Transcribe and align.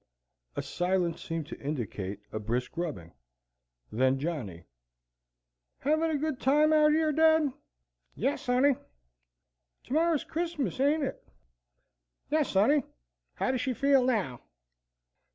A 0.55 0.63
silence 0.63 1.21
seemed 1.23 1.45
to 1.49 1.59
indicate 1.61 2.21
a 2.31 2.39
brisk 2.39 2.75
rubbing. 2.75 3.11
Then 3.91 4.17
Johnny: 4.17 4.63
"Hevin' 5.81 6.09
a 6.09 6.17
good 6.17 6.39
time 6.39 6.73
out 6.73 6.87
yer, 6.91 7.11
dad?" 7.11 7.53
"Yes, 8.15 8.41
sonny." 8.41 8.77
"To 9.83 9.93
morrer's 9.93 10.23
Chrismiss, 10.25 10.79
ain't 10.79 11.03
it?" 11.03 11.23
"Yes, 12.31 12.49
Sonny. 12.49 12.81
How 13.35 13.51
does 13.51 13.61
she 13.61 13.73
feel 13.75 14.03
now?" 14.03 14.41